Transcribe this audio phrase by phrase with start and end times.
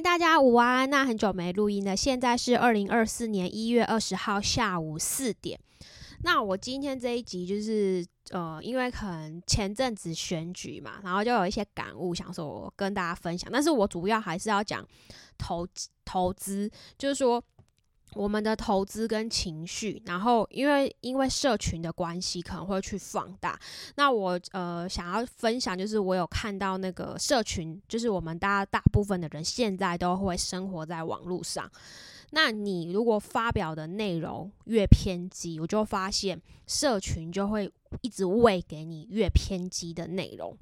[0.00, 0.88] 大家午安！
[0.88, 5.58] 那很久没录音了，现在是二零二四年一月二十号下午四点。
[6.22, 13.50] 那我今天这一集就是呃，因为可能前阵子选举嘛，然后就有一些感悟，想说我跟大家分享。
[13.52, 14.86] 但是我主要还是要讲
[15.36, 15.66] 投
[16.04, 17.42] 投资，就是说。
[18.14, 23.58] 我们的投资跟情绪，然后因为因为社群的关系，可能会去放大。
[23.96, 31.70] 那我呃想要分享，就是我有看到那个社群，就是我们大家大部分的人现在都会生活在网络上。
[32.30, 37.70] 那你如果发表的内容越偏激，我就发现社群就会
[38.02, 40.56] 一直喂给你越偏激的内容。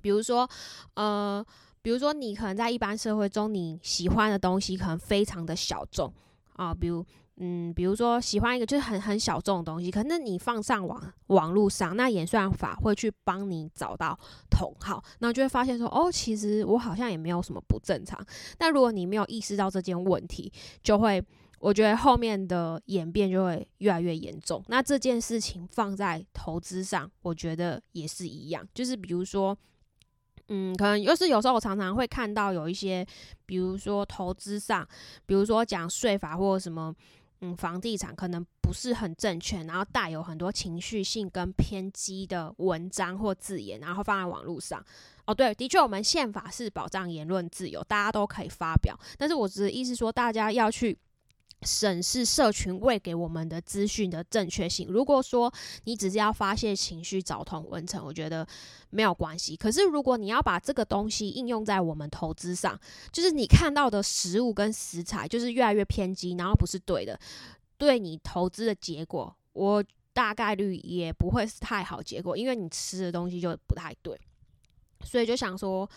[0.00, 0.48] 比如说，
[0.94, 1.44] 呃，
[1.82, 6.12] 比如说你可能在一般社会中，你喜欢的东西可能非常的小众。
[6.56, 7.04] 啊，比如，
[7.36, 14.18] 嗯，比如说喜欢一个就是很很小众的东西，可能你放上网网络上，那演算法会去帮你找到
[14.50, 18.18] 同好，那就会发现说，哦，其实我好像也没有什么不正常。
[18.58, 21.22] 但如果你没有意识到这件问题，就会，
[21.60, 24.64] 我觉得后面的演变就会越来越严重。
[24.68, 29.56] 那这件事情放在投资上，我觉得也是一样，就是比如说。
[30.48, 33.06] 嗯，可能又是有时候我常常会看到有一些，
[33.44, 34.86] 比如说投资上，
[35.26, 36.94] 比如说讲税法或什么，
[37.40, 44.84] 嗯，房地产可能不是很正确，然后带有很多情绪性跟偏激的文章或字眼，然后放在网络上。
[45.26, 50.96] 哦，对，的确，我们宪法是保障言论自由，大家都可以发表，但是我只是意思说，大家要去。
[51.62, 54.88] 审视社群喂给我们的资讯的正确性。
[54.88, 55.52] 如果说
[55.84, 58.46] 你只是要发泄情绪、找同文成，我觉得
[58.90, 59.56] 没有关系。
[59.56, 62.78] 可是如果你要把这个东西应用在我们投资上，
[63.10, 67.18] 就是你看到的食物跟食材就是越来越偏激，然后不是对的，
[67.78, 69.82] 对你投资的结果，我
[70.12, 74.20] 大概率也不会是太好结果，因为你吃的东西就不太对。
[75.04, 75.88] 所以就想说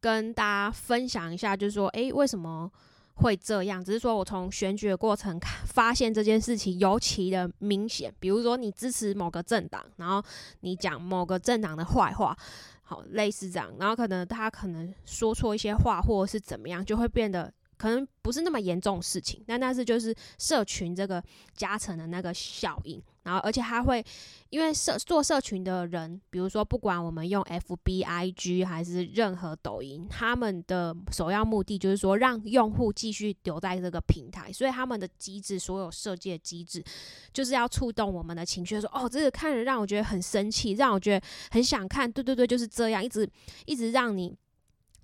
[0.00, 2.72] 跟大家分享一下，就是说，诶，为什么？
[3.14, 8.12] 会这样，只是说我从选举的过程看，发现这件事情尤其的明显。
[8.18, 10.22] 比如说，你支持某个政党，然后
[10.60, 12.36] 你讲某个政党的坏话，
[12.82, 17.52] 好，类似这样，然后可能他可能说错一些话，或者是怎么样，就会变得。
[17.82, 21.20] 可能不是那么严重事情，但但是就是社群这个
[21.56, 24.04] 加成的那个效应，然后而且还会
[24.50, 36.84] 因为社做社群的人，比如说不管我们用 F B I G 还是任何抖音，他们的首要目的就是说让用户继续留在这个平台，所以他们的机制所有设计的机制
[37.32, 43.28] 就是要触动我们的情绪，说哦这个看着让我觉得很生气，让我觉得很想看，对对对，就是这样，一直
[43.66, 44.32] 一直让你。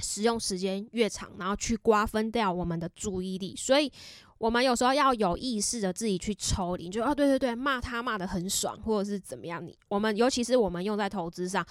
[0.00, 3.90] 使用时间越长，然后去瓜分掉我们的注意力，所以
[4.38, 9.64] 我们有时候要有意识的自己去抽离，就啊，对对对，骂他骂的很爽，或者是怎么样？
[9.64, 11.66] 你我们尤其是我们用在投资上，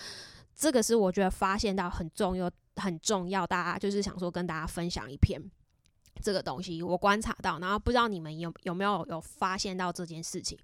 [0.53, 3.47] 这个是我觉得发现到很重要、很重要。
[3.47, 5.41] 大家就是想说跟大家分享一篇
[6.21, 10.57] 这个东西，我观察到，然后不知道你们有有没有有发现到这件事情。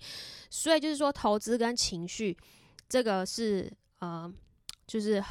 [0.49, 2.37] 所以就是说，投资跟情绪
[2.89, 4.29] 这个是呃，
[4.85, 5.23] 就是。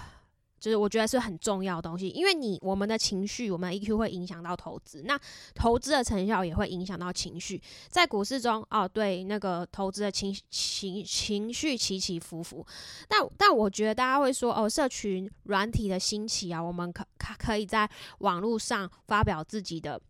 [0.63, 5.19] 就是我觉得是很重要的东西，因为你我们的情绪，我们的 EQ 会影响到投资，那
[5.57, 7.61] 投资的成效也会影响到情绪。
[7.89, 12.65] 在股市中，哦，对，那个投资的情情情绪起起伏伏。
[13.09, 20.01] 但但我觉得大家会说，哦，社群软体的兴起啊，我们可可可以在网络上发表自己的，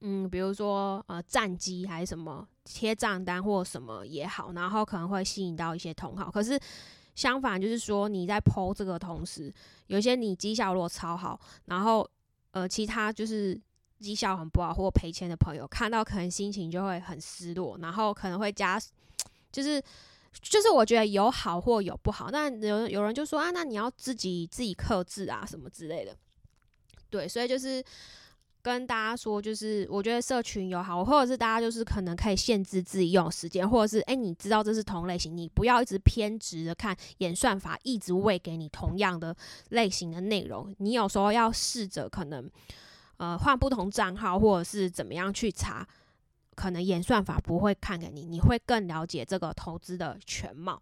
[0.00, 6.58] 嗯，比如说呃战绩还是什么贴账单或什么也好，然后可能会吸引到一些同好，可是。
[7.18, 9.52] 相反，就是说你在剖这个同时，
[9.88, 12.08] 有些你绩效如果超好，然后
[12.52, 13.60] 呃，其他就是
[13.98, 18.80] 绩效很不好或赔钱的朋友看到，可能心情就会很失落，然后可能会加，
[19.50, 19.82] 就是
[20.40, 26.16] 就是我觉得有好或有不好，那有有人就说啊，那你要自己自己克制啊，什么之类的，
[27.10, 27.84] 对，所以就是。
[28.68, 39.34] 跟大家说，就是我觉得社群有好，或者是大家就是可能可以限制自己用时间，或者是哎，你知道这是同类型，你不要一直偏执的看演算法，一直喂给你同样的
[39.70, 40.72] 类型的内容。
[40.78, 42.48] 你有时候要试着可能
[43.16, 45.88] 呃换不同账号，或者是怎么样去查，
[46.54, 50.80] 可能演算法不会看给你，你会更了解这个投资的全貌。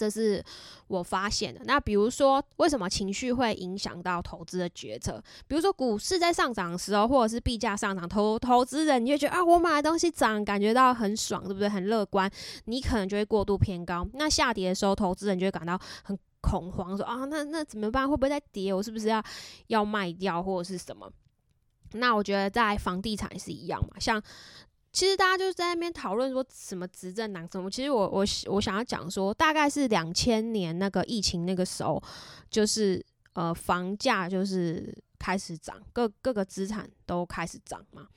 [0.00, 0.42] 这是
[0.86, 1.60] 我发现的。
[1.64, 5.22] 那比如说，为什么情绪会影响到投资的决策？
[5.46, 11.68] 比如说，股市在上涨的时候，或者是币价上涨，投投资人你就觉得啊，我买的东西涨，感觉到很爽，对不对？
[11.68, 12.30] 很乐观，
[12.64, 14.08] 你可能就会过度偏高。
[14.14, 18.08] 那下跌的时候，投资人就会感到很恐慌，说啊，那那怎么办？
[18.08, 18.72] 会不会再跌？
[18.72, 19.22] 我是不是要
[19.66, 21.12] 要卖掉或者是什么？
[21.92, 24.22] 那我觉得在房地产是一样嘛，像。
[24.92, 32.02] 其实大家就是在那边讨论说什么执政党什么，其实我我我想要讲说，大概是两千年那个疫情那个时候，
[32.50, 33.04] 就是
[33.34, 38.08] 呃房价就是开始涨，各各个资产都开始涨嘛。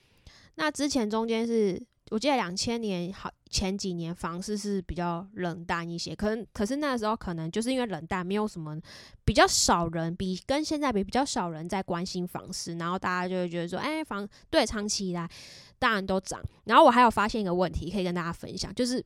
[0.56, 1.80] 那之前中间是
[2.14, 8.80] 我记得两千年好前几年房市是比较冷淡一些，可能可是那时候可能就是因为冷淡，没有什么
[9.24, 15.28] 比较少人比跟现在比比较少人在关心房市，然后大家就会觉得说，哎，房对长期以来
[15.76, 16.40] 当然都涨。
[16.66, 19.04] 然后我还有发现一个问题可以跟大家分享，就是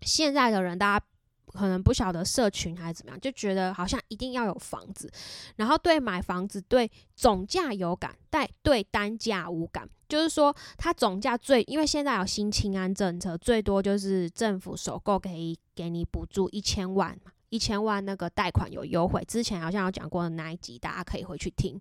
[0.00, 1.06] 现在的人大家。
[1.52, 5.10] 可能不晓得社群还是怎么样，就觉得好像一定要有房子，
[5.56, 9.90] 然后对买房子对总价有感，但对单价无感。
[10.10, 17.16] 就是说，它总价最，因为现在有新清安政策，最多就是政府首购可以给你补助一千万，
[17.48, 19.24] 一千万那个贷款有优惠。
[19.26, 21.80] 之前好像有讲过的那一集，大家可以回去听。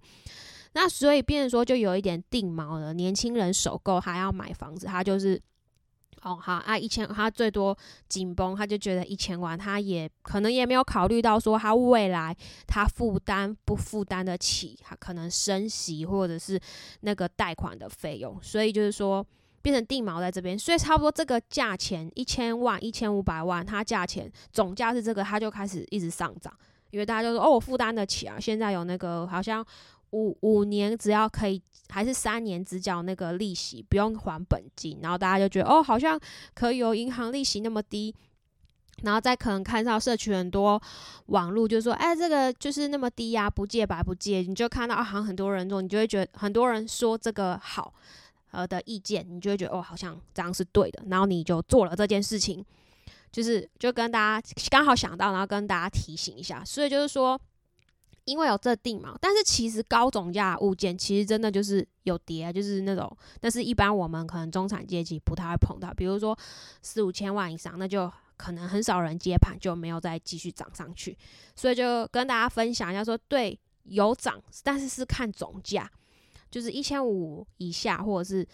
[0.74, 2.94] 那所以变成说，就有一点定锚了。
[2.94, 5.42] 年轻人首购还要买房子，他就是。
[6.22, 7.78] 哦，好啊，一千，他最多
[8.08, 12.36] 紧绷，他就觉得一千万，他也可能也没有考虑到说他未来
[12.68, 16.60] 他负担不负担得起，他可能升息或者是
[17.02, 19.26] 那个贷款的费用，所以就是说
[19.62, 26.54] 变成定锚在这边，所以差不多这个价钱一千万、一千五百万，它价钱总价是这个，它就开始一直上涨，
[26.92, 29.66] 因为大家就说哦，我负担得起啊，现在有那个好像。
[30.12, 36.20] 五五年只要可以，还是三年只缴那个利息，不用还本金，然后大家就觉得哦，好像
[36.54, 38.14] 可以有银行利息那么低，
[39.04, 40.82] 然后再可能看到社区很多
[41.28, 47.94] 网络就说，哎，这个就是那么低呀，不借白不借，你就看到啊，好像很多人做，你就会觉得很多人说这个好
[48.52, 52.66] 呃的意见，你就会觉得哦，好像这样是对的，然后你就做了这件事情，
[53.32, 57.40] 就是就跟大家刚好想到，然后跟大家提醒一下，所以就是说。
[58.30, 66.38] 因为有这定嘛，但是其实高总价物件其实真的就是有跌，就是那种，但是一般我们可能中产阶级不太会碰到，比如说
[66.84, 71.18] 四五千万以上，那就可能很少人接盘，就没有再继续涨上去。
[71.56, 75.90] 所以就跟大家分享一下，说对有涨，但是是看总价，
[76.52, 78.48] 就是一千五以下或者是。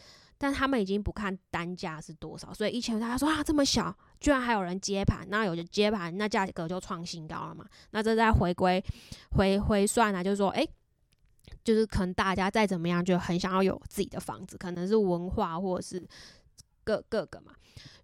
[0.45, 7.65] 但他们已经不看单价是多少，所以以前大家说啊这么小，居然还有人接盘，那有的接盘，那价格就创新高了嘛。
[7.89, 8.83] 那这在回归
[9.31, 10.63] 回回算啊，就是说，哎，
[11.63, 16.07] 就是可能大家再怎么样，就很想要有自己的房子，可能是文化或者是
[16.85, 17.51] 各各个嘛。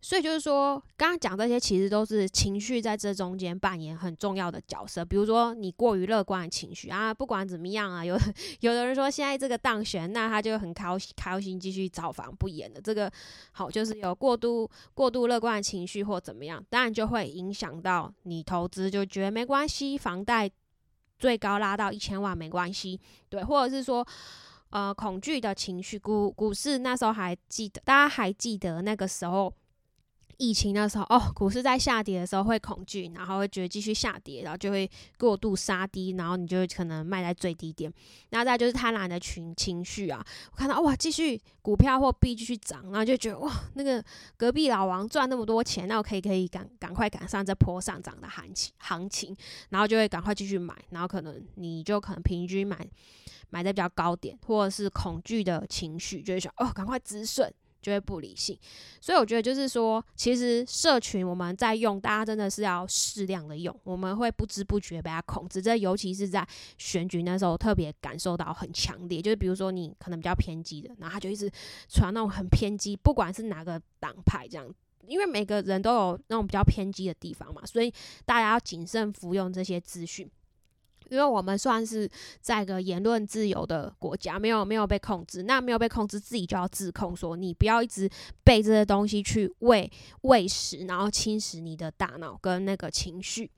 [0.04, 5.06] 所以就是说，刚刚讲这些其实都是情绪在这中间扮演很重要的角色。
[5.06, 8.18] 比如说，你过于乐观的情绪啊，不管怎么样啊，有
[8.62, 12.81] 有的人说现在这个当选，那他就很开心，开心继续造房不演的。
[12.81, 13.10] 这个
[13.51, 20.50] 好，就是有过度过度乐观的情绪或怎么样，当然就会影响到你投资，就觉得没关系，房贷
[21.19, 23.00] 最高拉到一千万没关系，
[23.30, 24.06] 对，或者是说
[24.71, 29.53] 呃恐惧的情绪，股股市那时候还记得，大家还记得那个时候。
[30.42, 34.90] 疫情的时候，哦，股市在下跌的时候会恐惧，然后会觉得继续下跌，然后就会
[35.20, 37.94] 过度杀低，然后你就可能卖在最低点。
[38.32, 44.04] 然后再就是贪婪的群情绪啊，我看到哇，继续股票或币继续涨，然后就觉得哇，那个
[44.36, 49.38] 隔壁老王赚那么多钱，那我可以可以赶赶快赶上这波上涨的行情行情，
[49.70, 52.76] 然后就会赶快继续买，然后可能你就可能平均买
[53.52, 57.54] 买在比较高点，或者是恐惧的情绪就会想哦，赶快止损。
[57.81, 58.57] 就会不理性，
[59.00, 65.62] 所以我觉得就是说，其实社群我们在用，大家真的是要适量的用，我们会不知不觉被它控制。
[65.62, 66.48] 这尤其是在
[66.78, 69.19] 选举那时候，特别感受到很强烈。
[69.22, 71.52] 就是比如说你可能比较偏激的，然后他就一直
[71.90, 74.71] 传那种很偏激，不管是哪个党派这样，
[75.07, 77.92] 因为每个人都有那种比较偏激的地方嘛，所以
[78.26, 80.30] 大家要谨慎服用这些资讯。
[81.11, 88.09] 因为我们算是在一个言论自由的国家，没有没有被控制，那没有被控制，自己就要自控，说你不要一直
[88.45, 89.91] 被这些东西去喂
[90.21, 93.51] 喂食，然后侵蚀你的大脑跟那个情绪。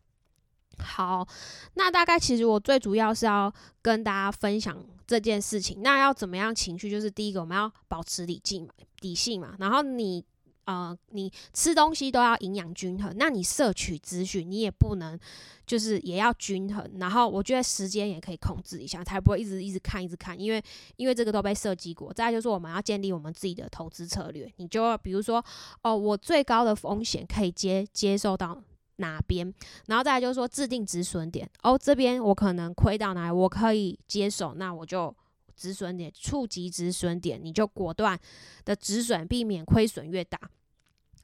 [0.80, 1.28] 好，
[1.76, 5.84] 那大概其实我最主要是要跟大家分享这件事情。
[5.84, 6.90] 那要怎么样情绪？
[6.90, 10.26] 就是第一个，我们要保持理性嘛，理性嘛，然后你。
[10.66, 15.20] 呃，你吃东西都要营养均衡，那你摄取资讯你也不能，
[15.66, 16.90] 就是也要均衡。
[17.00, 20.64] 然后我觉得时间也可以控制一下，才不会一直一直看一直看，因为
[20.96, 22.14] 因为这个都被设计过。
[22.14, 25.44] 再就是我们要建立我们自己的投资策略，你就比如说
[25.82, 28.62] 哦，我最高的风险可以接接受到
[28.98, 29.54] 哪边，
[29.88, 31.50] 然后再就是说制定止损点。
[31.64, 35.14] 哦，这边我可能亏到哪里，我可以接受，那我就。
[35.56, 38.20] 止损点，触及止损点，你就果断
[38.66, 40.40] 的止损，避免亏损越大。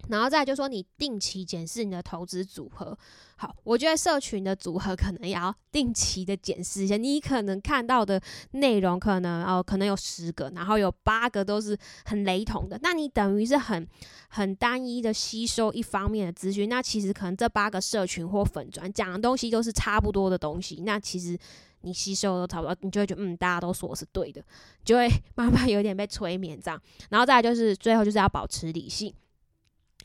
[0.07, 2.97] 然后再就说，你定期检视你的投资组合。
[3.35, 6.95] 好，我觉得社群的组合可能也要定期的检视一下。
[6.95, 8.19] 你可能看到的
[8.51, 12.79] 内容，可能哦，可能有十个，然后有八个都是很雷同的。
[12.81, 13.85] 那你等于是很
[14.29, 16.69] 很单一的吸收一方面的资讯。
[16.69, 20.81] 那其实可能这八个社群或粉砖讲的东西都是差不多的东西。
[20.85, 21.37] 那其实。
[21.81, 24.43] 你吸收都差不多，你就会觉得嗯，大家都说我是对的，
[24.83, 26.81] 就会 慢慢有点被催眠这样。
[27.09, 29.13] 然后再来就是最后就是要保持理性。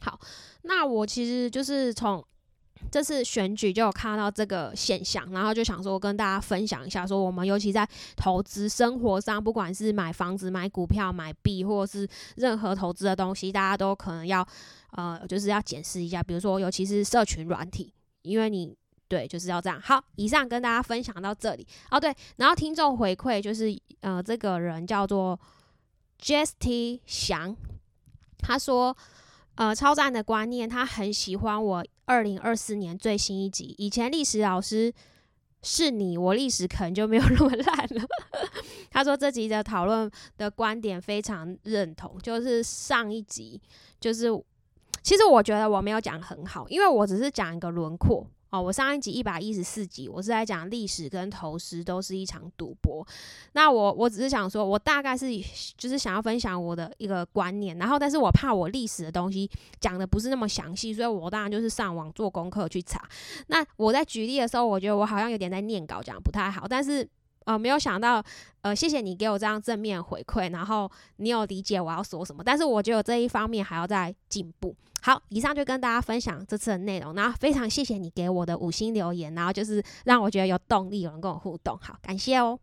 [0.01, 0.19] 好，
[0.63, 2.25] 那我其实就是从。
[2.91, 14.47] 这次选举就有看到这个现象，然后就想说跟大家分享一下，说我们尤其在投资生活上，不管是买房子、买股票、买币，或者是任何投资的东西，大家都可能要
[14.91, 16.23] 呃，就是要检视一下。
[16.23, 17.91] 比如说，尤其是社群软体，
[18.21, 18.77] 因为你
[19.15, 19.81] 对就是要这样。
[19.81, 21.67] 好，以上跟大家分享到这里。
[21.91, 23.67] 哦，对，然后听众回馈就是
[24.01, 25.39] 呃，这个人叫做
[26.21, 27.55] Justy 翔，
[28.39, 28.97] 他说。
[29.57, 33.73] 呃，超赞的观念，他很喜欢我二零二四年最新一集。
[33.79, 34.93] 以前历史老师
[35.63, 38.05] 是你，我历史可能就没有那么烂了。
[38.91, 43.63] 他说这集的讨论的观点非常认同，就是上一集，
[44.01, 44.27] 就是
[45.05, 48.27] 其实我觉得我没有讲很好，因为我只是讲一个轮廓。
[48.55, 53.05] 哦，我上一集一百一十四集，我是在讲历史跟投资都是一场赌博。
[53.55, 55.27] 那我我只是想说，我大概是
[55.77, 63.03] 就是想要分享我的一个观念，然后但是我怕我历史的东西讲的不是那么详细，所以我当然就是上网做功课去查。
[63.49, 67.09] 那我在举例的时候，我觉得我好像有点在念稿，讲不太好，但是。
[67.45, 68.23] 呃，没有想到，
[68.63, 74.75] 呃，谢谢你给我这样正面回馈，然后你有理解我要说什么，但是我觉得这一方面还要再进步。
[75.03, 82.59] 好，以上就跟大家分享这次的内容，然后非常谢谢你给我的五星留言，然后就是让我觉得有动力，有人跟我互动，好，感谢哦。